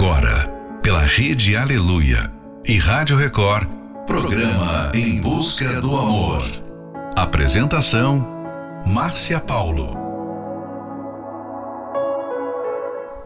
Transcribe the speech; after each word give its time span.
Agora, 0.00 0.48
pela 0.80 1.00
Rede 1.00 1.56
Aleluia 1.56 2.32
e 2.64 2.78
Rádio 2.78 3.16
Record, 3.16 3.68
programa 4.06 4.92
Em 4.94 5.20
Busca 5.20 5.80
do 5.80 5.96
Amor. 5.96 6.44
Apresentação: 7.16 8.24
Márcia 8.86 9.40
Paulo. 9.40 9.96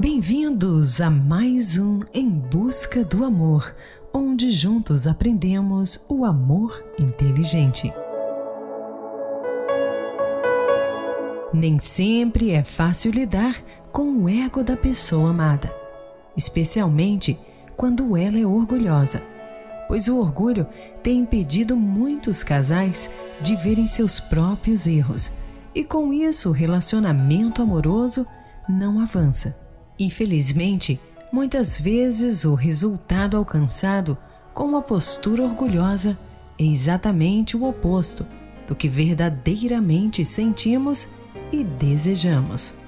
Bem-vindos 0.00 1.02
a 1.02 1.10
mais 1.10 1.76
um 1.76 2.00
Em 2.14 2.30
Busca 2.30 3.04
do 3.04 3.22
Amor, 3.22 3.76
onde 4.10 4.50
juntos 4.50 5.06
aprendemos 5.06 6.06
o 6.08 6.24
amor 6.24 6.82
inteligente. 6.98 7.92
Nem 11.52 11.78
sempre 11.78 12.52
é 12.52 12.64
fácil 12.64 13.12
lidar 13.12 13.56
com 13.92 14.24
o 14.24 14.26
ego 14.26 14.64
da 14.64 14.74
pessoa 14.74 15.28
amada 15.28 15.81
especialmente 16.36 17.38
quando 17.76 18.16
ela 18.16 18.38
é 18.38 18.46
orgulhosa, 18.46 19.22
pois 19.88 20.08
o 20.08 20.18
orgulho 20.18 20.66
tem 21.02 21.18
impedido 21.18 21.76
muitos 21.76 22.42
casais 22.42 23.10
de 23.40 23.56
verem 23.56 23.86
seus 23.86 24.20
próprios 24.20 24.86
erros 24.86 25.32
e 25.74 25.82
com 25.82 26.12
isso 26.12 26.50
o 26.50 26.52
relacionamento 26.52 27.62
amoroso 27.62 28.26
não 28.68 29.00
avança. 29.00 29.56
Infelizmente, 29.98 31.00
muitas 31.32 31.78
vezes 31.78 32.44
o 32.44 32.54
resultado 32.54 33.36
alcançado 33.36 34.16
com 34.52 34.64
uma 34.64 34.82
postura 34.82 35.42
orgulhosa 35.42 36.18
é 36.58 36.64
exatamente 36.64 37.56
o 37.56 37.64
oposto 37.64 38.26
do 38.66 38.74
que 38.74 38.88
verdadeiramente 38.88 40.24
sentimos 40.24 41.08
e 41.50 41.64
desejamos. 41.64 42.81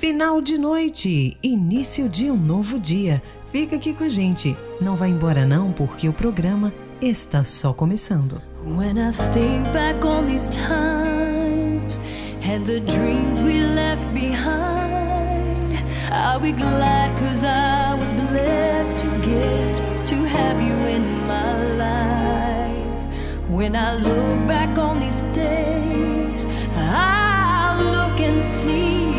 Final 0.00 0.40
de 0.40 0.56
noite, 0.56 1.36
início 1.42 2.08
de 2.08 2.30
um 2.30 2.36
novo 2.38 2.80
dia. 2.80 3.22
Fica 3.52 3.76
aqui 3.76 3.92
com 3.92 4.04
a 4.04 4.08
gente. 4.08 4.56
Não 4.80 4.96
vai 4.96 5.10
embora 5.10 5.44
não, 5.44 5.72
porque 5.72 6.08
o 6.08 6.12
programa 6.14 6.72
está 7.02 7.44
só 7.44 7.74
começando. 7.74 8.40
When 8.64 8.96
I 8.96 9.12
think 9.34 9.70
back 9.74 10.02
on 10.06 10.24
these 10.24 10.48
times 10.48 12.00
and 12.42 12.64
the 12.64 12.80
dreams 12.80 13.42
we 13.42 13.60
left 13.60 14.10
behind, 14.14 15.74
I'll 16.10 16.40
be 16.40 16.52
glad 16.52 17.10
cause 17.18 17.44
I 17.44 17.94
was 17.94 18.14
blessed 18.14 19.00
to 19.00 19.06
get 19.20 19.82
to 20.06 20.16
have 20.24 20.62
you 20.62 20.76
in 20.88 21.02
my 21.28 21.76
life. 21.76 23.50
When 23.50 23.76
I 23.76 23.96
look 23.96 24.46
back 24.48 24.78
on 24.78 24.98
these 24.98 25.24
days, 25.34 26.46
I'll 26.74 27.84
look 27.84 28.18
and 28.18 28.40
see 28.42 29.09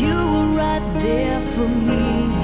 you 0.00 0.06
were 0.06 0.46
right 0.56 0.82
there 0.94 1.40
for 1.40 1.68
me. 1.68 2.43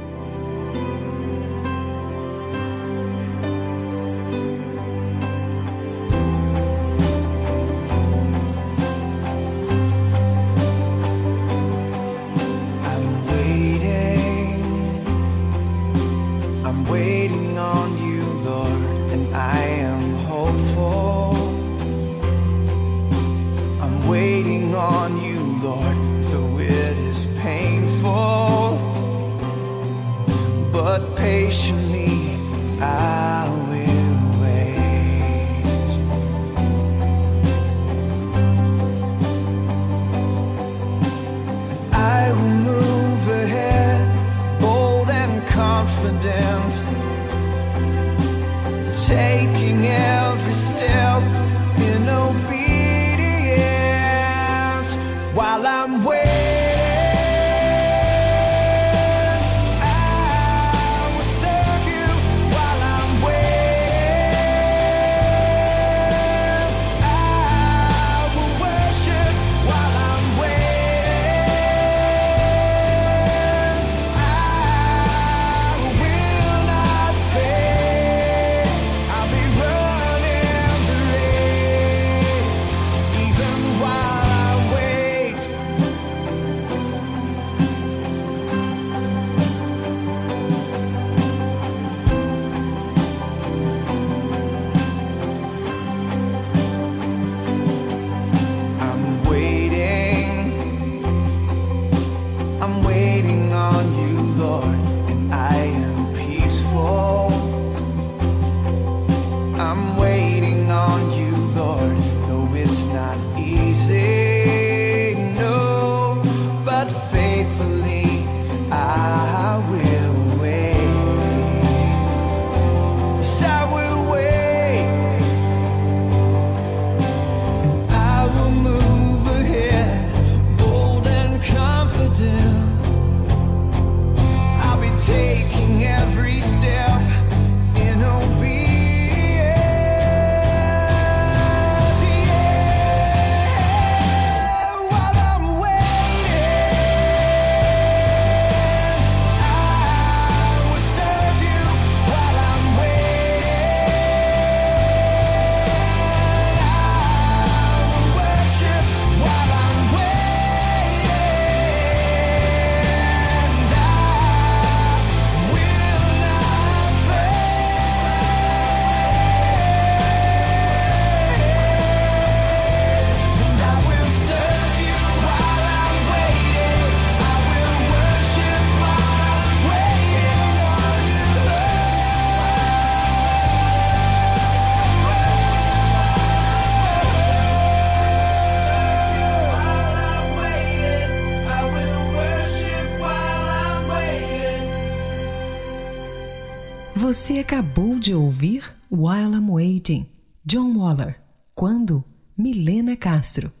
Acabou 197.41 197.97
de 197.97 198.13
ouvir 198.13 198.63
While 198.91 199.35
I'm 199.35 199.49
Waiting, 199.49 200.07
John 200.45 200.77
Waller. 200.77 201.19
Quando? 201.55 202.03
Milena 202.37 202.95
Castro. 202.95 203.51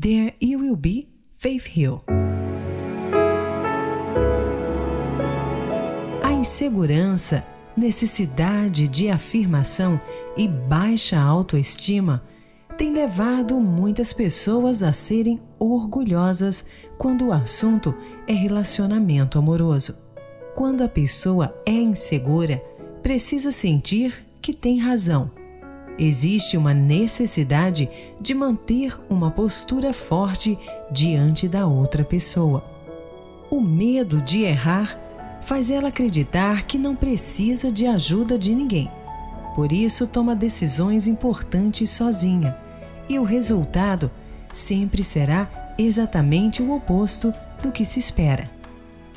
There 0.00 0.36
You 0.40 0.60
Will 0.60 0.76
Be, 0.76 1.08
Faith 1.34 1.76
Hill. 1.76 2.04
A 6.22 6.32
insegurança, 6.32 7.44
necessidade 7.76 8.86
de 8.86 9.10
afirmação 9.10 10.00
e 10.36 10.46
baixa 10.46 11.18
autoestima 11.18 12.22
tem 12.76 12.92
levado 12.92 13.60
muitas 13.60 14.12
pessoas 14.12 14.84
a 14.84 14.92
serem 14.92 15.40
orgulhosas 15.58 16.64
quando 16.96 17.26
o 17.26 17.32
assunto 17.32 17.92
é 18.28 18.32
relacionamento 18.32 19.40
amoroso. 19.40 19.96
Quando 20.54 20.82
a 20.82 20.88
pessoa 20.88 21.60
é 21.66 21.72
insegura, 21.72 22.62
precisa 23.08 23.50
sentir 23.50 24.22
que 24.38 24.52
tem 24.52 24.78
razão. 24.78 25.30
Existe 25.98 26.58
uma 26.58 26.74
necessidade 26.74 27.88
de 28.20 28.34
manter 28.34 29.00
uma 29.08 29.30
postura 29.30 29.94
forte 29.94 30.58
diante 30.92 31.48
da 31.48 31.66
outra 31.66 32.04
pessoa. 32.04 32.62
O 33.50 33.62
medo 33.62 34.20
de 34.20 34.42
errar 34.42 35.00
faz 35.40 35.70
ela 35.70 35.88
acreditar 35.88 36.64
que 36.64 36.76
não 36.76 36.94
precisa 36.94 37.72
de 37.72 37.86
ajuda 37.86 38.36
de 38.36 38.54
ninguém. 38.54 38.90
Por 39.54 39.72
isso, 39.72 40.06
toma 40.06 40.36
decisões 40.36 41.08
importantes 41.08 41.88
sozinha, 41.88 42.58
e 43.08 43.18
o 43.18 43.24
resultado 43.24 44.10
sempre 44.52 45.02
será 45.02 45.74
exatamente 45.78 46.62
o 46.62 46.76
oposto 46.76 47.32
do 47.62 47.72
que 47.72 47.86
se 47.86 47.98
espera. 47.98 48.50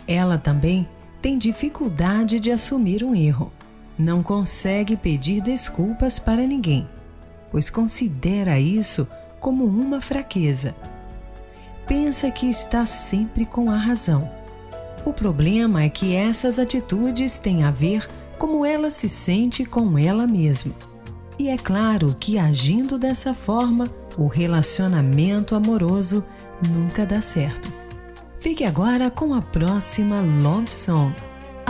Ela 0.08 0.38
também 0.38 0.88
tem 1.22 1.38
dificuldade 1.38 2.40
de 2.40 2.52
assumir 2.52 3.04
um 3.04 3.14
erro 3.14 3.52
não 4.02 4.24
consegue 4.24 4.98
pedir 4.98 5.42
desculpas 5.42 6.18
para 6.18 6.48
ninguém, 6.48 6.90
pois 7.52 7.70
considera 7.70 8.60
isso 8.60 9.08
como 9.40 9.66
uma 9.66 10.02
fraqueza. 10.02 10.76
Pensa 11.88 12.32
que 12.32 12.48
está 12.48 12.86
sempre 12.86 13.46
com 13.46 13.70
a 13.70 13.78
razão. 13.78 14.30
O 15.06 15.14
problema 15.14 15.84
é 15.84 15.90
que 15.90 16.16
essas 16.16 16.58
atitudes 16.58 17.40
têm 17.40 17.64
a 17.64 17.72
ver 17.72 18.10
como 18.38 18.66
ela 18.66 18.90
se 18.90 19.08
sente 19.08 19.64
com 19.66 19.98
ela 19.98 20.26
mesma. 20.26 20.74
E 21.38 21.50
é 21.50 21.58
claro 21.58 22.16
que 22.20 22.38
agindo 22.38 22.98
dessa 22.98 23.34
forma, 23.34 23.88
o 24.18 24.28
relacionamento 24.28 25.56
amoroso 25.56 26.24
nunca 26.70 27.06
dá 27.06 27.22
certo. 27.22 27.72
Fique 28.40 28.64
agora 28.64 29.12
com 29.12 29.34
a 29.34 29.42
próxima 29.42 30.22
Love 30.22 30.72
Song. 30.72 31.31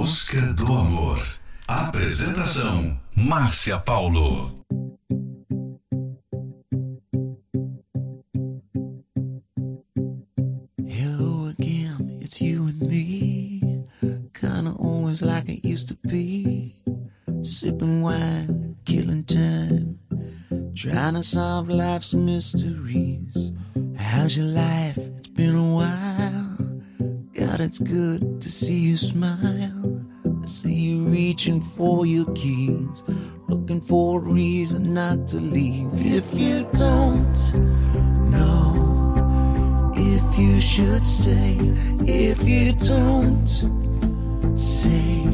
busca 0.00 0.40
do 0.54 0.72
amor. 0.72 1.22
Apresentação: 1.68 2.98
Márcia 3.14 3.78
Paulo. 3.78 4.64
Hello 10.88 11.48
again, 11.48 12.18
it's 12.18 12.40
you 12.40 12.68
and 12.68 12.80
me. 12.80 13.60
Kinda 14.32 14.72
always 14.78 15.20
like 15.20 15.50
it 15.50 15.62
used 15.62 15.88
to 15.88 16.08
be. 16.08 16.76
Sipping 17.42 18.00
wine, 18.00 18.76
killing 18.86 19.22
time. 19.24 19.98
Trying 20.74 21.16
to 21.16 21.22
solve 21.22 21.68
life's 21.68 22.14
mysteries. 22.14 23.52
How's 23.98 24.34
your 24.34 24.46
life? 24.46 24.96
It's 25.18 25.28
been 25.28 25.56
a 25.56 25.74
while. 25.74 26.80
God, 27.34 27.60
it's 27.60 27.78
good 27.78 28.40
to 28.40 28.48
see 28.48 28.78
you 28.88 28.96
smile. 28.96 29.79
Reaching 31.40 31.62
for 31.62 32.04
your 32.04 32.26
keys, 32.34 33.02
looking 33.48 33.80
for 33.80 34.20
a 34.20 34.22
reason 34.22 34.92
not 34.92 35.26
to 35.28 35.38
leave. 35.38 35.88
If 35.94 36.38
you 36.38 36.68
don't 36.74 37.34
know 38.30 39.94
if 39.96 40.38
you 40.38 40.60
should 40.60 41.06
stay, 41.06 41.56
if 42.04 42.46
you 42.46 42.74
don't 42.74 43.48
say 44.54 45.24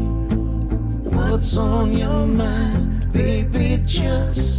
what's 1.11 1.57
on 1.57 1.93
your 1.93 2.29
mind, 2.29 3.13
baby, 3.13 3.83
just 3.85 4.56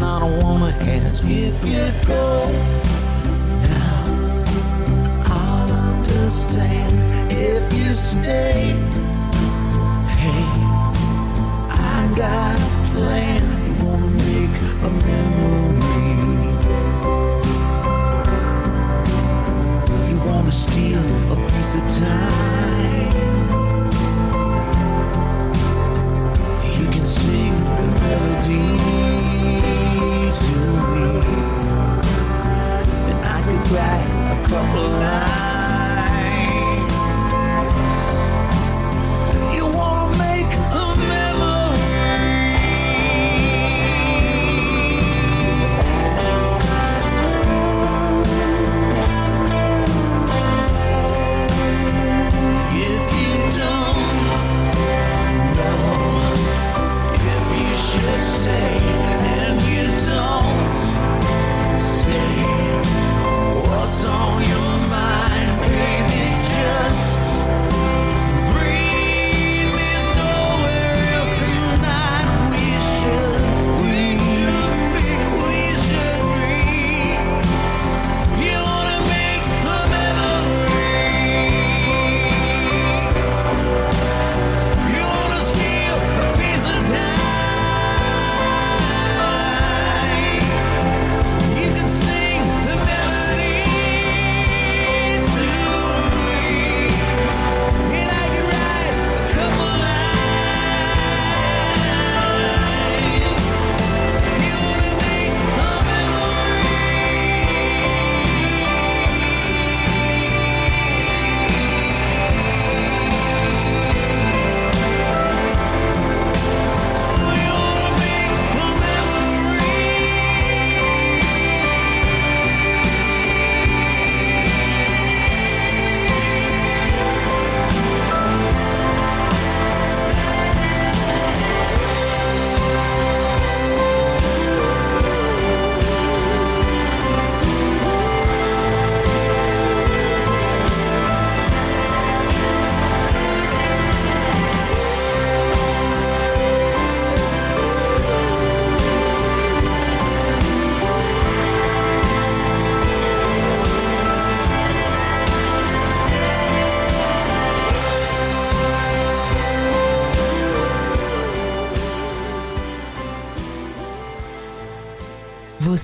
ringing, 0.00 0.02
I 0.02 0.18
don't 0.20 0.42
wanna 0.42 0.74
ask 1.06 1.24
if 1.24 1.64
you'd 1.64 2.06
go 2.06 2.48
now. 3.62 4.44
I'll 5.26 5.72
understand 5.72 7.32
if 7.32 7.72
you 7.72 7.92
stay. 7.92 8.89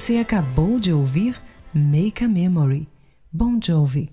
Você 0.07 0.19
acabou 0.19 0.79
de 0.79 0.93
ouvir 0.93 1.35
Make 1.75 2.23
a 2.23 2.29
Memory, 2.29 2.89
Bon 3.33 3.59
Jovi. 3.61 4.09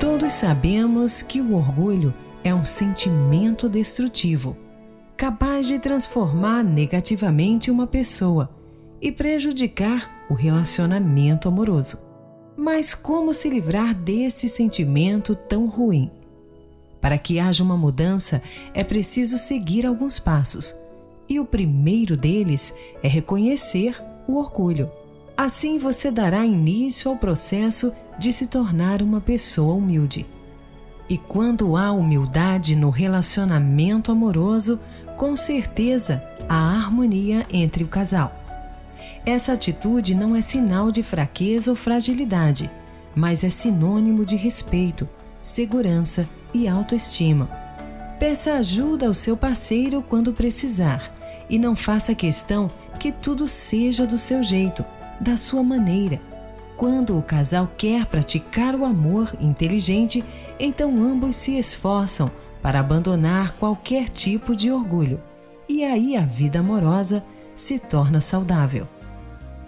Todos 0.00 0.32
sabemos 0.32 1.22
que 1.22 1.40
o 1.40 1.54
orgulho 1.54 2.12
é 2.42 2.52
um 2.52 2.64
sentimento 2.64 3.68
destrutivo, 3.68 4.56
capaz 5.16 5.68
de 5.68 5.78
transformar 5.78 6.64
negativamente 6.64 7.70
uma 7.70 7.86
pessoa 7.86 8.50
e 9.00 9.12
prejudicar 9.12 10.26
o 10.28 10.34
relacionamento 10.34 11.46
amoroso. 11.46 12.00
Mas 12.56 12.96
como 12.96 13.32
se 13.32 13.48
livrar 13.48 13.94
desse 13.94 14.48
sentimento 14.48 15.36
tão 15.36 15.68
ruim? 15.68 16.10
Para 17.04 17.18
que 17.18 17.38
haja 17.38 17.62
uma 17.62 17.76
mudança, 17.76 18.40
é 18.72 18.82
preciso 18.82 19.36
seguir 19.36 19.84
alguns 19.84 20.18
passos. 20.18 20.74
E 21.28 21.38
o 21.38 21.44
primeiro 21.44 22.16
deles 22.16 22.74
é 23.02 23.08
reconhecer 23.08 24.02
o 24.26 24.38
orgulho. 24.38 24.90
Assim 25.36 25.76
você 25.76 26.10
dará 26.10 26.46
início 26.46 27.10
ao 27.10 27.18
processo 27.18 27.92
de 28.18 28.32
se 28.32 28.46
tornar 28.46 29.02
uma 29.02 29.20
pessoa 29.20 29.74
humilde. 29.74 30.24
E 31.06 31.18
quando 31.18 31.76
há 31.76 31.92
humildade 31.92 32.74
no 32.74 32.88
relacionamento 32.88 34.10
amoroso, 34.10 34.80
com 35.18 35.36
certeza 35.36 36.24
há 36.48 36.74
harmonia 36.74 37.46
entre 37.52 37.84
o 37.84 37.88
casal. 37.88 38.34
Essa 39.26 39.52
atitude 39.52 40.14
não 40.14 40.34
é 40.34 40.40
sinal 40.40 40.90
de 40.90 41.02
fraqueza 41.02 41.70
ou 41.70 41.76
fragilidade, 41.76 42.70
mas 43.14 43.44
é 43.44 43.50
sinônimo 43.50 44.24
de 44.24 44.36
respeito, 44.36 45.06
segurança 45.42 46.26
e 46.54 46.68
autoestima. 46.68 47.50
Peça 48.18 48.54
ajuda 48.54 49.06
ao 49.08 49.14
seu 49.14 49.36
parceiro 49.36 50.02
quando 50.02 50.32
precisar 50.32 51.12
e 51.50 51.58
não 51.58 51.74
faça 51.74 52.14
questão 52.14 52.70
que 52.98 53.12
tudo 53.12 53.46
seja 53.48 54.06
do 54.06 54.16
seu 54.16 54.42
jeito, 54.42 54.84
da 55.20 55.36
sua 55.36 55.62
maneira. 55.62 56.20
Quando 56.76 57.18
o 57.18 57.22
casal 57.22 57.70
quer 57.76 58.06
praticar 58.06 58.74
o 58.74 58.84
amor 58.84 59.34
inteligente, 59.40 60.24
então 60.58 60.90
ambos 61.02 61.36
se 61.36 61.58
esforçam 61.58 62.30
para 62.62 62.80
abandonar 62.80 63.52
qualquer 63.58 64.08
tipo 64.08 64.56
de 64.56 64.70
orgulho. 64.70 65.20
E 65.68 65.84
aí 65.84 66.16
a 66.16 66.22
vida 66.22 66.60
amorosa 66.60 67.22
se 67.54 67.78
torna 67.78 68.20
saudável. 68.20 68.88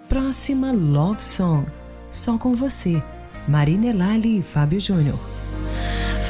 Próxima 0.09 0.71
Love 0.71 1.23
Song, 1.23 1.67
só 2.09 2.37
com 2.37 2.55
você, 2.55 3.03
Marina 3.47 3.93
Lali 3.93 4.39
e 4.39 4.43
Fábio 4.43 4.79
Júnior. 4.79 5.36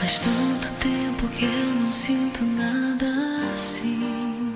Faz 0.07 0.21
tanto 0.21 0.71
tempo 0.75 1.27
que 1.27 1.43
eu 1.43 1.75
não 1.81 1.91
sinto 1.91 2.41
nada 2.45 3.51
assim. 3.51 4.55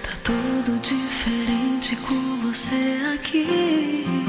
Tá 0.00 0.10
tudo 0.22 0.78
diferente 0.78 1.96
com 1.96 2.36
você 2.36 3.02
aqui. 3.12 4.23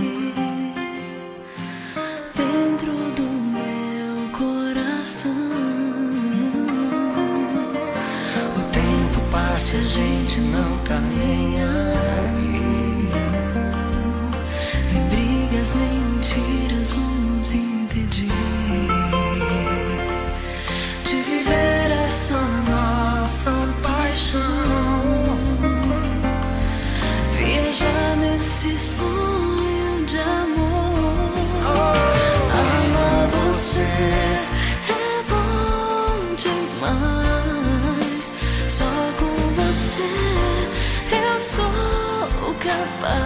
Capaz 43.05 43.23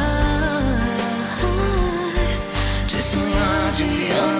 de 2.88 3.02
sonhar, 3.02 3.72
de 3.72 3.84
amar, 4.20 4.39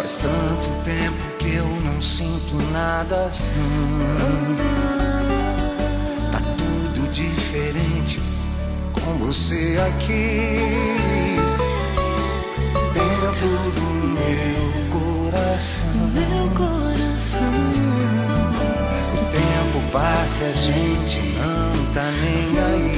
Faz 0.00 0.16
tanto 0.16 0.82
tempo 0.82 1.36
que 1.38 1.56
eu 1.56 1.66
não 1.66 2.00
sinto 2.00 2.54
nada 2.72 3.26
assim. 3.26 3.60
Tá 6.32 6.40
tudo 6.56 7.06
diferente 7.12 8.18
com 8.94 9.18
você 9.18 9.78
aqui. 9.88 10.56
Dentro 12.94 13.46
do 13.72 13.82
meu 14.16 14.88
coração. 14.88 16.08
Meu 16.14 16.48
coração. 16.56 17.52
O 19.12 19.16
tempo 19.26 19.90
passa 19.92 20.44
e 20.44 20.46
a 20.46 20.52
gente 20.54 21.20
não 21.36 21.92
tá 21.92 22.10
nem 22.10 22.54
Tá 22.54 22.66
aí. 22.68 22.88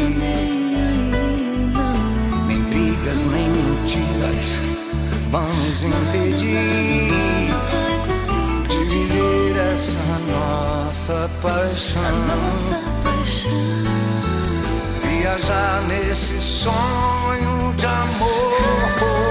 nem 2.47 2.62
brigas, 2.71 3.25
nem 3.25 3.49
mentiras 3.49 4.92
vão 5.33 5.49
nos 5.49 5.83
impedir 5.83 6.53
de 8.68 8.85
viver 8.85 9.57
essa 9.73 9.99
nossa 10.31 11.31
paixão. 11.40 12.03
Viajar 15.03 15.83
nesse 15.88 16.38
sonho 16.38 17.75
de 17.79 17.87
amor. 17.87 19.22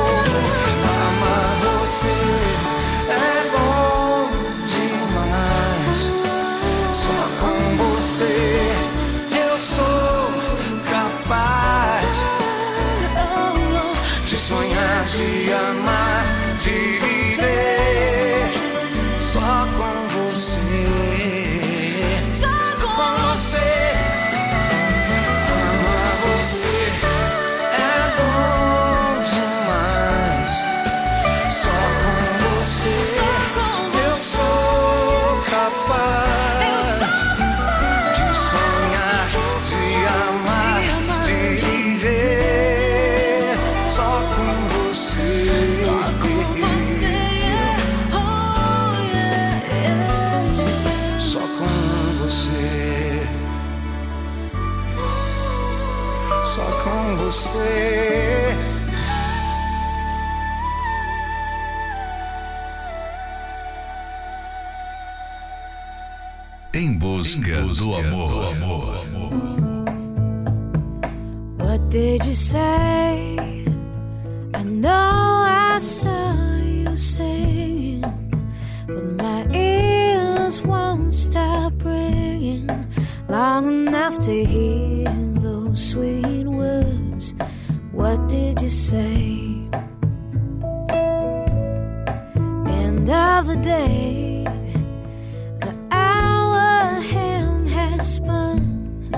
The 95.60 95.74
hour 95.92 97.00
hand 97.00 97.70
has 97.70 98.16
spun. 98.16 99.10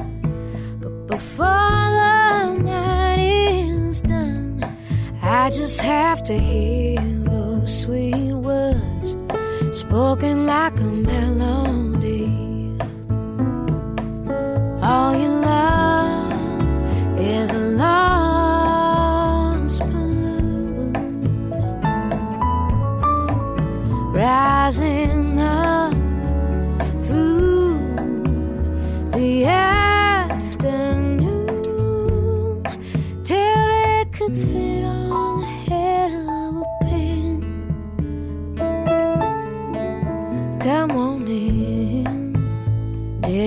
But 0.79 1.07
before 1.07 1.87
the 2.01 2.53
night 2.63 3.19
is 3.19 4.01
done, 4.01 4.63
I 5.21 5.49
just 5.49 5.81
have 5.81 6.23
to 6.25 6.37
hear 6.37 7.01
those 7.25 7.81
sweet 7.81 8.33
words 8.33 9.17
spoken 9.71 10.45
like 10.45 10.79
a 10.79 10.91
melody. 11.09 12.27
All 14.83 15.15
you 15.17 15.32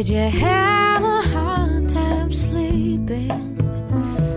Did 0.06 0.34
you 0.34 0.40
have 0.40 1.02
a 1.02 1.20
hard 1.30 1.88
time 1.88 2.32
sleeping? 2.32 3.56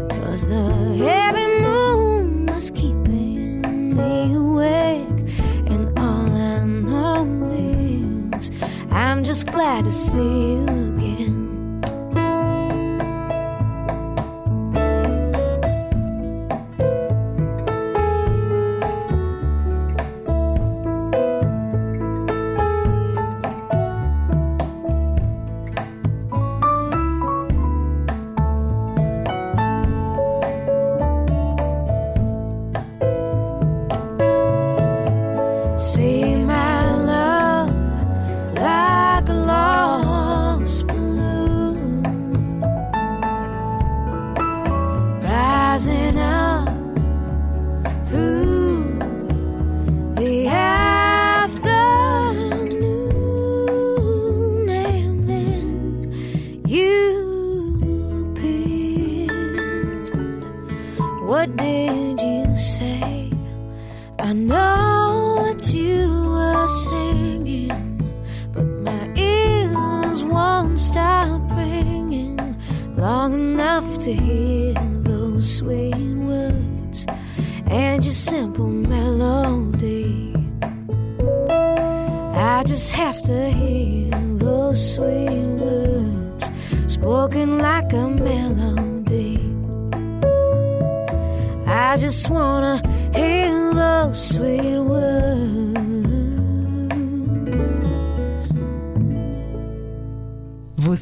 Cause 0.09 0.47
the 0.47 0.63
heavy 0.97 1.61
moon 1.61 2.47
was 2.47 2.71
keeping 2.71 3.95
me 3.95 4.33
awake. 4.33 5.29
And 5.69 5.99
all 5.99 6.25
I 6.25 6.65
know 6.65 7.53
is 8.33 8.49
I'm 8.89 9.23
just 9.23 9.45
glad 9.51 9.85
to 9.85 9.91
see 9.91 10.48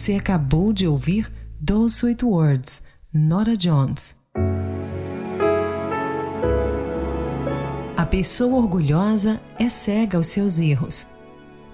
Você 0.08 0.14
acabou 0.14 0.72
de 0.72 0.88
ouvir 0.88 1.30
Those 1.66 1.98
Sweet 1.98 2.24
Words, 2.24 2.84
Nora 3.14 3.58
Jones. 3.58 4.16
A 7.98 8.06
pessoa 8.06 8.56
orgulhosa 8.56 9.42
é 9.60 9.68
cega 9.68 10.18
aos 10.18 10.28
seus 10.28 10.62
erros. 10.62 11.08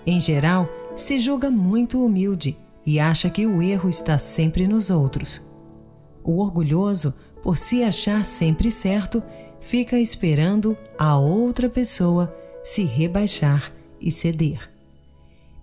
Em 0.04 0.20
geral, 0.20 0.68
se 0.96 1.20
julga 1.20 1.52
muito 1.52 2.04
humilde 2.04 2.58
e 2.84 3.00
acha 3.00 3.30
que 3.30 3.46
o 3.46 3.62
erro 3.62 3.88
está 3.88 4.18
sempre 4.18 4.68
nos 4.68 4.90
outros. 4.90 5.48
O 6.24 6.42
orgulhoso, 6.42 7.14
por 7.44 7.56
se 7.56 7.84
achar 7.84 8.26
sempre 8.26 8.72
certo, 8.72 9.22
fica 9.62 10.00
esperando 10.00 10.76
a 10.98 11.16
outra 11.20 11.70
pessoa 11.70 12.36
se 12.64 12.84
rebaixar 12.84 13.72
e 14.02 14.10
ceder. 14.10 14.73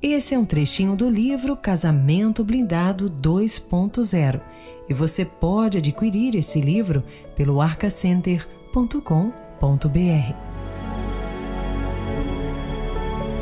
Esse 0.03 0.35
é 0.35 0.39
um 0.39 0.47
trechinho 0.47 0.97
do 0.97 1.11
livro 1.11 1.55
Casamento 1.55 2.43
Blindado 2.43 3.11
2.0 3.11 4.41
e 4.89 4.95
você 4.95 5.27
pode 5.27 5.77
adquirir 5.77 6.35
esse 6.37 6.59
livro 6.59 7.05
pelo 7.37 7.61
arcacenter.com.br. 7.61 10.35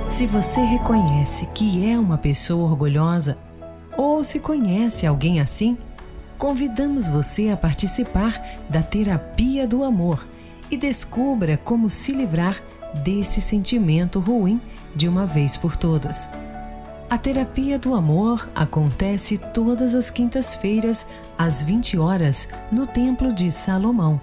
Se 0.09 0.27
você 0.27 0.61
reconhece 0.62 1.47
que 1.55 1.88
é 1.88 1.97
uma 1.97 2.18
pessoa 2.18 2.68
orgulhosa 2.68 3.38
ou 3.97 4.25
se 4.25 4.40
conhece 4.40 5.07
alguém 5.07 5.40
assim, 5.40 5.79
convidamos 6.37 7.07
você 7.07 7.51
a 7.51 7.57
participar 7.57 8.64
da 8.68 8.83
Terapia 8.83 9.64
do 9.64 9.85
Amor 9.85 10.27
e 10.68 10.77
descubra 10.77 11.57
como 11.57 11.88
se 11.88 12.11
livrar 12.11 12.61
desse 13.05 13.40
sentimento 13.40 14.18
ruim 14.18 14.61
de 14.97 15.07
uma 15.07 15.25
vez 15.25 15.57
por 15.57 15.77
todas. 15.77 16.29
A 17.11 17.16
Terapia 17.16 17.79
do 17.79 17.94
Amor 17.94 18.51
acontece 18.55 19.38
todas 19.38 19.94
as 19.94 20.11
quintas-feiras, 20.11 21.07
às 21.38 21.62
20 21.62 21.97
horas, 21.97 22.51
no 22.71 22.87
Templo 22.87 23.33
de 23.33 23.51
Salomão, 23.51 24.21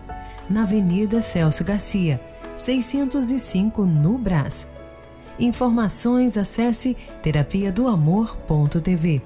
na 0.47 0.61
Avenida 0.61 1.19
Celso 1.19 1.63
Garcia, 1.63 2.21
605, 2.55 3.85
no 3.87 4.19
Brás. 4.19 4.67
Informações 5.39 6.37
acesse 6.37 6.95
terapia 7.23 7.71
do 7.71 7.87
amor.tv. 7.87 9.19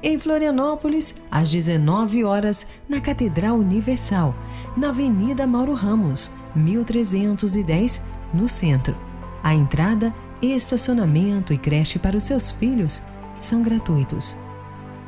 Em 0.00 0.16
Florianópolis, 0.16 1.16
às 1.28 1.50
19 1.50 2.22
horas, 2.22 2.68
na 2.88 3.00
Catedral 3.00 3.56
Universal, 3.56 4.32
na 4.76 4.90
Avenida 4.90 5.44
Mauro 5.44 5.74
Ramos, 5.74 6.30
1310, 6.54 8.00
no 8.32 8.46
centro. 8.46 8.96
A 9.42 9.52
entrada, 9.52 10.14
estacionamento 10.42 11.52
e 11.52 11.58
creche 11.58 11.98
para 11.98 12.16
os 12.16 12.24
seus 12.24 12.50
filhos 12.50 13.02
são 13.38 13.62
gratuitos. 13.62 14.36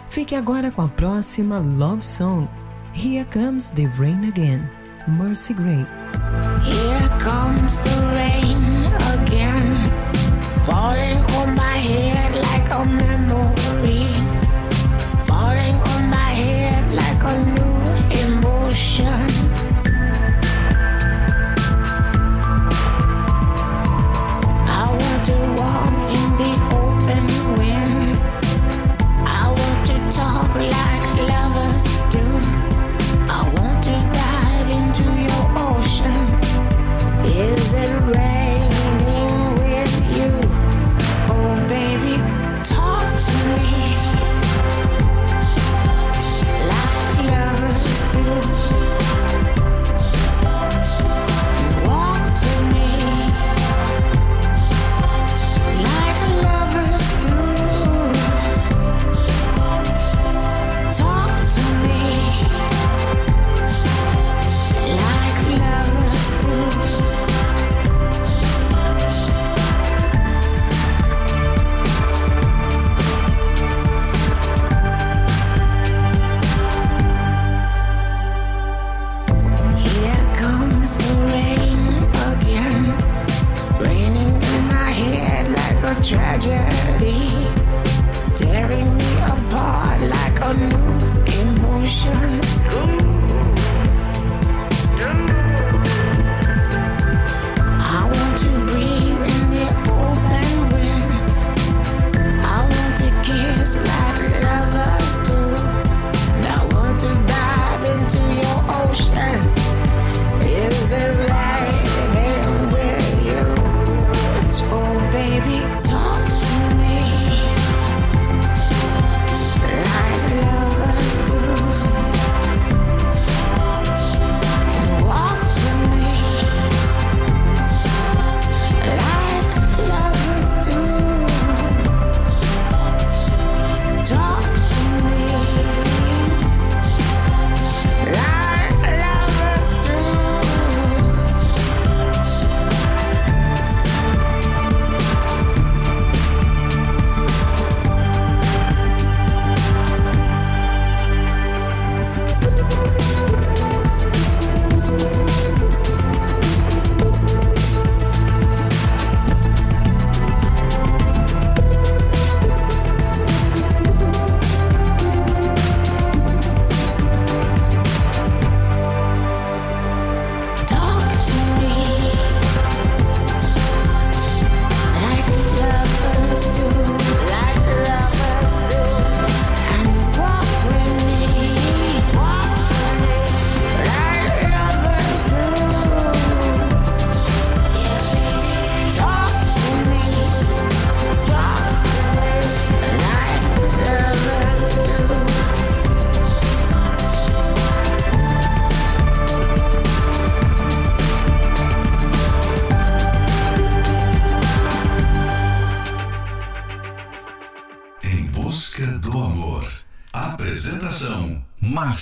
Fique 0.09 0.35
agora 0.35 0.71
com 0.71 0.83
a 0.83 0.89
próxima 0.89 1.59
Love 1.59 2.05
Song. 2.05 2.49
Here 2.95 3.27
Comes 3.33 3.71
the 3.71 3.87
Rain 3.99 4.29
Again, 4.29 4.71
Mercy 5.09 5.55
Gray. 5.55 5.85
Here 6.63 7.09
comes 7.19 7.81
the 7.81 7.91
rain 8.15 8.87
again, 9.13 9.91
falling 10.65 11.19
on 11.37 11.55
my 11.57 11.79
head 11.79 12.37
like 12.37 12.71
a 12.71 12.85
memory, 12.85 14.07
falling 15.27 15.75
on 15.75 16.09
my 16.09 16.33
head 16.33 16.95
like 16.95 17.23
a 17.25 17.37
new 17.57 18.29
emotion. 18.29 19.24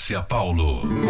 Márcia 0.03 0.21
Paulo. 0.27 1.02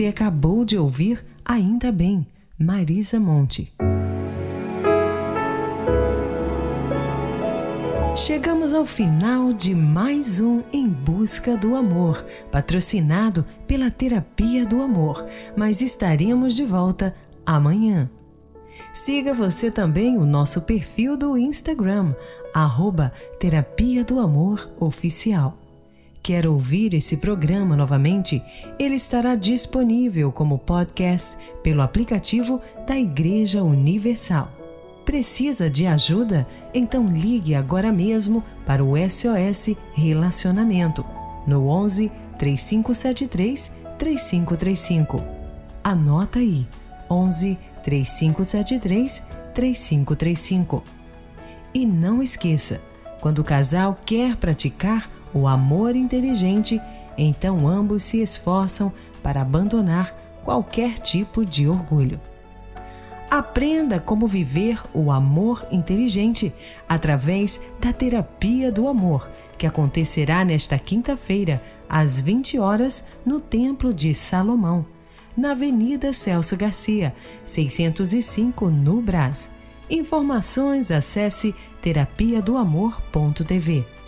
Você 0.00 0.06
acabou 0.06 0.64
de 0.64 0.78
ouvir 0.78 1.22
Ainda 1.44 1.92
Bem, 1.92 2.26
Marisa 2.58 3.20
Monte. 3.20 3.70
Chegamos 8.16 8.72
ao 8.72 8.86
final 8.86 9.52
de 9.52 9.74
mais 9.74 10.40
um 10.40 10.62
Em 10.72 10.88
Busca 10.88 11.54
do 11.54 11.76
Amor, 11.76 12.24
patrocinado 12.50 13.44
pela 13.66 13.90
Terapia 13.90 14.64
do 14.64 14.80
Amor, 14.80 15.22
mas 15.54 15.82
estaremos 15.82 16.56
de 16.56 16.64
volta 16.64 17.14
amanhã. 17.44 18.10
Siga 18.94 19.34
você 19.34 19.70
também 19.70 20.16
o 20.16 20.24
nosso 20.24 20.62
perfil 20.62 21.14
do 21.14 21.36
Instagram, 21.36 22.14
arroba 22.54 23.12
Terapia 23.38 24.02
do 24.02 24.18
Amor 24.18 24.72
Oficial. 24.80 25.59
Quer 26.22 26.46
ouvir 26.46 26.92
esse 26.92 27.16
programa 27.16 27.74
novamente? 27.74 28.42
Ele 28.78 28.94
estará 28.94 29.34
disponível 29.34 30.30
como 30.30 30.58
podcast 30.58 31.36
pelo 31.62 31.80
aplicativo 31.80 32.60
da 32.86 32.98
Igreja 32.98 33.62
Universal. 33.62 34.52
Precisa 35.04 35.70
de 35.70 35.86
ajuda? 35.86 36.46
Então 36.74 37.06
ligue 37.06 37.54
agora 37.54 37.90
mesmo 37.90 38.44
para 38.66 38.84
o 38.84 38.94
SOS 38.96 39.74
Relacionamento 39.94 41.04
no 41.46 41.66
11 41.68 42.12
3573 42.38 43.72
3535. 43.98 45.22
Anota 45.82 46.38
aí: 46.38 46.68
11 47.10 47.58
3573 47.82 49.22
3535. 49.54 50.84
E 51.72 51.86
não 51.86 52.22
esqueça, 52.22 52.80
quando 53.20 53.38
o 53.38 53.44
casal 53.44 53.98
quer 54.04 54.36
praticar 54.36 55.10
o 55.32 55.46
amor 55.46 55.96
inteligente, 55.96 56.80
então 57.16 57.66
ambos 57.66 58.02
se 58.02 58.20
esforçam 58.20 58.92
para 59.22 59.42
abandonar 59.42 60.14
qualquer 60.42 60.98
tipo 60.98 61.44
de 61.44 61.68
orgulho. 61.68 62.20
Aprenda 63.30 64.00
como 64.00 64.26
viver 64.26 64.82
o 64.92 65.12
amor 65.12 65.64
inteligente 65.70 66.52
através 66.88 67.60
da 67.80 67.92
terapia 67.92 68.72
do 68.72 68.88
amor, 68.88 69.30
que 69.56 69.66
acontecerá 69.66 70.44
nesta 70.44 70.76
quinta-feira, 70.78 71.62
às 71.88 72.20
20 72.20 72.58
horas, 72.58 73.04
no 73.24 73.40
Templo 73.40 73.94
de 73.94 74.14
Salomão, 74.14 74.84
na 75.36 75.52
Avenida 75.52 76.12
Celso 76.12 76.56
Garcia, 76.56 77.14
605, 77.44 78.68
no 78.68 79.00
Brás. 79.00 79.50
Informações 79.88 80.90
acesse 80.90 81.54
terapia 81.80 82.42
do 82.42 82.56
amor.tv. 82.56 83.99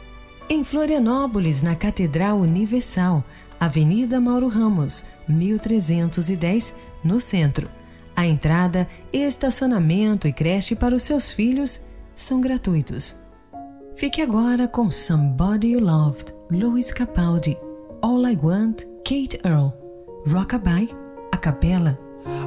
Em 0.49 0.65
Florianópolis, 0.65 1.63
na 1.63 1.75
Catedral 1.75 2.39
Universal, 2.39 3.25
Avenida 3.59 4.21
Mauro 4.21 4.49
Ramos, 4.49 5.07
1310, 5.29 6.75
no 7.03 7.21
centro. 7.21 7.71
A 8.15 8.27
entrada, 8.27 8.89
estacionamento 9.13 10.29
e 10.29 10.33
creche 10.33 10.75
para 10.75 10.95
os 10.95 11.03
seus 11.03 11.33
filhos 11.33 11.81
são 12.15 12.41
gratuitos. 12.41 13.17
Fique 13.95 14.21
agora 14.21 14.69
com 14.69 14.91
Somebody 14.91 15.73
You 15.73 15.81
Loved, 15.81 16.35
Louis 16.51 16.93
Capaldi, 16.93 17.57
All 18.03 18.27
I 18.27 18.37
Want, 18.37 18.83
Kate 19.05 19.41
Earl, 19.45 19.73
Rockabye, 20.27 20.89
a 21.33 21.37
capela. 21.37 21.99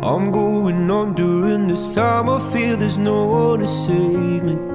I'm 0.04 0.32
going 0.32 0.88
feel 2.52 2.78
there's 2.78 2.98
no 2.98 3.26
one 3.26 3.60
to 3.62 3.68
save 3.68 4.44
me. 4.44 4.75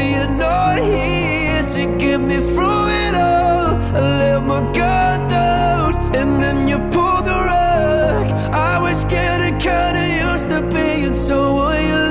here 0.85 1.63
to 1.73 1.97
get 1.97 2.19
me 2.19 2.37
through 2.37 2.87
it 3.05 3.15
all. 3.15 3.77
I 3.97 4.01
let 4.19 4.45
my 4.45 4.61
guard 4.73 5.29
down, 5.29 5.95
and 6.15 6.41
then 6.41 6.67
you 6.67 6.77
pulled 6.89 7.25
the 7.25 7.37
rug. 7.49 8.25
I 8.53 8.79
was 8.81 9.03
getting 9.05 9.57
kinda 9.59 10.03
used 10.27 10.49
to 10.51 10.61
being 10.73 11.13
someone 11.13 11.81
you 11.89 12.10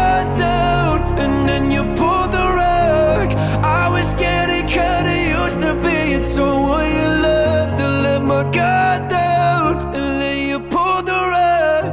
someone 6.41 6.89
you 6.99 7.09
loved. 7.25 7.73
To 7.79 7.87
let 8.05 8.21
my 8.31 8.43
guard 8.57 9.01
down, 9.09 9.71
and 9.97 10.11
then 10.21 10.37
you 10.49 10.59
pulled 10.73 11.05
the 11.11 11.21
rug. 11.33 11.85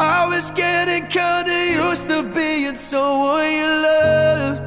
I 0.00 0.20
was 0.32 0.46
getting 0.62 1.04
kinda 1.18 1.56
used 1.84 2.06
to 2.10 2.18
being 2.38 2.76
someone 2.90 3.50
you 3.60 3.70
loved. 3.88 4.62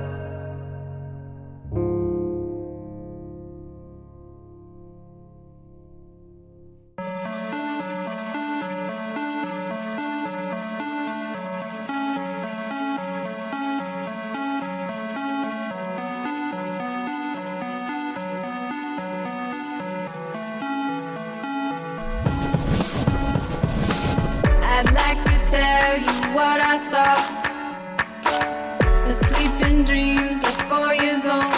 Saw. 26.78 27.16
Asleep 29.08 29.52
in 29.66 29.84
dreams 29.84 30.44
at 30.44 30.58
four 30.70 30.94
years 30.94 31.26
old. 31.26 31.56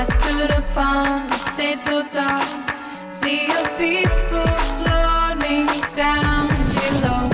I 0.00 0.04
stood 0.04 0.50
upon 0.50 1.32
a 1.32 1.38
stage 1.50 1.78
so 1.78 2.02
tall. 2.06 2.44
See 3.08 3.46
of 3.50 3.66
people 3.78 4.46
floating 4.78 5.66
down 5.96 6.48
below. 6.78 7.24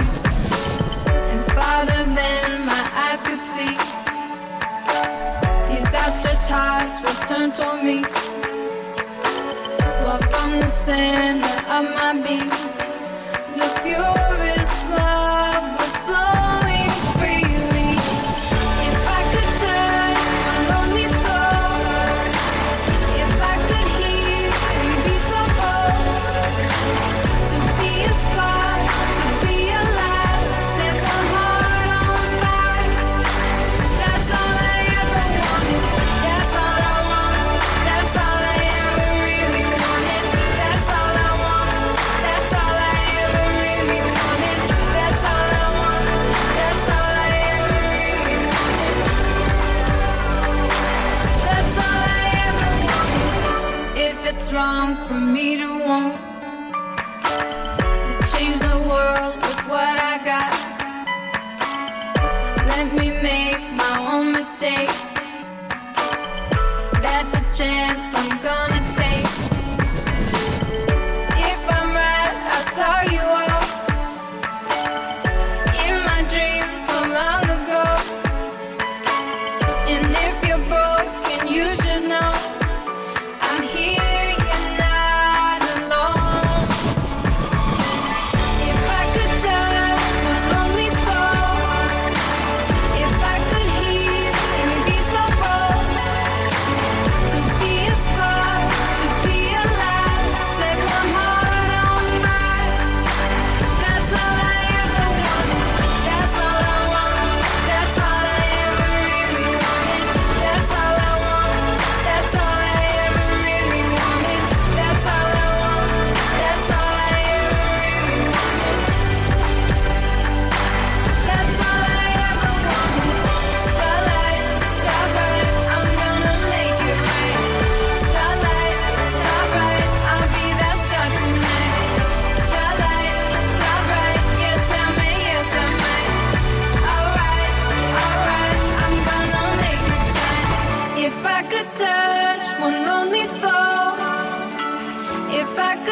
And 1.31 1.41
farther 1.53 2.05
than 2.19 2.65
my 2.65 2.85
eyes 3.05 3.23
could 3.23 3.43
see. 3.43 3.77
These 5.69 5.95
outstretched 5.95 6.49
hearts 6.49 7.03
were 7.03 7.27
turned 7.27 7.55
toward 7.55 7.85
me. 7.85 8.03
While 10.05 10.23
from 10.33 10.61
the 10.61 10.69
center 10.69 11.57
of 11.77 11.85
my 11.97 12.13
being. 12.25 12.49
The 13.59 13.69
purest 13.83 14.32
wrong 54.53 54.95
for 54.95 55.15
me 55.15 55.57
to 55.57 55.69
want. 55.87 56.15
To 58.07 58.15
change 58.33 58.61
the 58.61 58.79
world 58.89 59.37
with 59.37 59.61
what 59.67 59.97
I 59.99 60.15
got, 60.33 60.53
let 62.67 62.93
me 62.93 63.11
make 63.23 63.61
my 63.73 63.97
own 64.13 64.33
mistakes. 64.33 65.01
That's 67.01 67.35
a 67.35 67.43
chance 67.57 67.92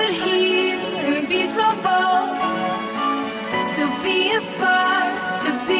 could 0.00 0.14
heal 0.24 0.78
and 1.08 1.28
be 1.28 1.42
so 1.46 1.66
bold 1.84 2.30
to 3.76 3.84
be 4.02 4.18
a 4.32 4.40
spark, 4.40 5.10
to 5.42 5.50
be 5.68 5.79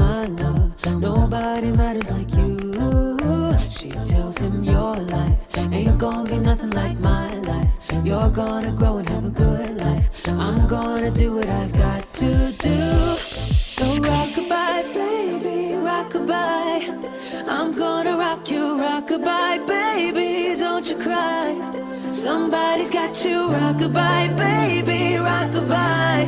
rockabye, 19.11 19.67
baby. 19.67 20.55
Don't 20.59 20.89
you 20.89 20.97
cry. 20.97 21.55
Somebody's 22.11 22.89
got 22.89 23.23
you, 23.25 23.49
rockabye, 23.49 24.37
baby, 24.37 25.17
rockabye. 25.17 26.27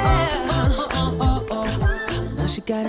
Now 2.37 2.47
she 2.47 2.61
got 2.63 2.87
a 2.87 2.89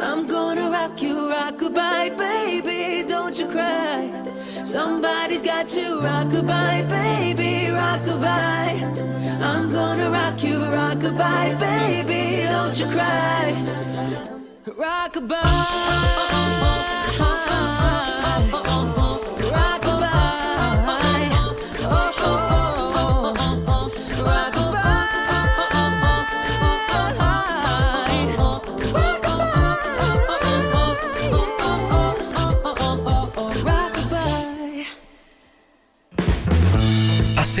I'm 0.00 0.26
gonna 0.26 0.70
rock 0.70 1.00
you, 1.02 1.28
rock 1.30 1.54
rockabye, 1.54 2.16
baby. 2.16 3.06
Don't 3.08 3.38
you 3.38 3.46
cry. 3.46 4.10
Somebody's 4.64 5.42
got 5.42 5.74
you, 5.76 6.00
rockabye, 6.00 6.88
baby, 6.88 7.70
rock 7.70 8.00
rockabye. 8.00 9.42
I'm 9.42 9.72
gonna 9.72 10.10
rock 10.10 10.42
you, 10.42 10.58
rock 10.58 10.96
rockabye, 10.98 11.58
baby. 11.58 12.46
Don't 12.46 12.78
you 12.78 12.86
cry. 12.86 13.52
Rockabye. 14.66 15.42
Rockabye. 15.42 16.95